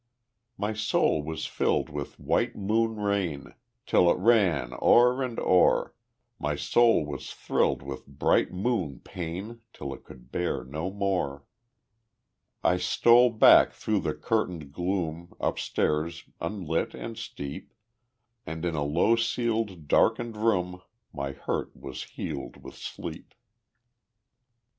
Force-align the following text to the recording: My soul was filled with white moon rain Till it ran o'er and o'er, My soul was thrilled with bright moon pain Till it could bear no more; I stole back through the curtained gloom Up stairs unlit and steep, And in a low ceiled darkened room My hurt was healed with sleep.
My 0.57 0.73
soul 0.73 1.21
was 1.21 1.45
filled 1.45 1.89
with 1.91 2.19
white 2.19 2.55
moon 2.55 2.95
rain 2.95 3.53
Till 3.85 4.09
it 4.09 4.17
ran 4.17 4.73
o'er 4.81 5.21
and 5.21 5.39
o'er, 5.39 5.93
My 6.39 6.55
soul 6.55 7.05
was 7.05 7.31
thrilled 7.31 7.83
with 7.83 8.07
bright 8.07 8.51
moon 8.51 8.99
pain 9.01 9.59
Till 9.73 9.93
it 9.93 10.03
could 10.03 10.31
bear 10.31 10.63
no 10.63 10.89
more; 10.89 11.45
I 12.63 12.77
stole 12.77 13.29
back 13.29 13.73
through 13.73 13.99
the 13.99 14.15
curtained 14.15 14.71
gloom 14.73 15.35
Up 15.39 15.59
stairs 15.59 16.27
unlit 16.39 16.95
and 16.95 17.15
steep, 17.15 17.71
And 18.43 18.65
in 18.65 18.73
a 18.73 18.83
low 18.83 19.15
ceiled 19.15 19.87
darkened 19.87 20.35
room 20.35 20.81
My 21.13 21.33
hurt 21.33 21.75
was 21.77 22.05
healed 22.05 22.63
with 22.63 22.73
sleep. 22.75 23.35